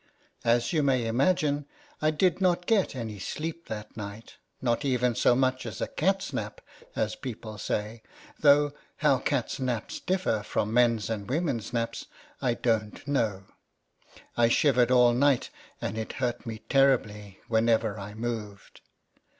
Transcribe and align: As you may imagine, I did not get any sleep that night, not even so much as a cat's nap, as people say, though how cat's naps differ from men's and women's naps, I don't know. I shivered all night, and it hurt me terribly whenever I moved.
As 0.43 0.73
you 0.73 0.81
may 0.81 1.05
imagine, 1.05 1.67
I 2.01 2.09
did 2.09 2.41
not 2.41 2.65
get 2.65 2.95
any 2.95 3.19
sleep 3.19 3.67
that 3.67 3.95
night, 3.95 4.37
not 4.59 4.83
even 4.83 5.13
so 5.13 5.35
much 5.35 5.63
as 5.67 5.79
a 5.79 5.85
cat's 5.87 6.33
nap, 6.33 6.59
as 6.95 7.15
people 7.15 7.59
say, 7.59 8.01
though 8.39 8.73
how 9.05 9.19
cat's 9.19 9.59
naps 9.59 9.99
differ 9.99 10.41
from 10.41 10.73
men's 10.73 11.07
and 11.07 11.29
women's 11.29 11.71
naps, 11.71 12.07
I 12.41 12.55
don't 12.55 13.07
know. 13.07 13.43
I 14.35 14.47
shivered 14.47 14.89
all 14.89 15.13
night, 15.13 15.51
and 15.79 15.95
it 15.99 16.13
hurt 16.13 16.47
me 16.47 16.63
terribly 16.67 17.37
whenever 17.47 17.99
I 17.99 18.15
moved. 18.15 18.81